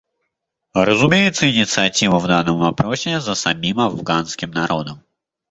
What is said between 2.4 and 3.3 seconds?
вопросе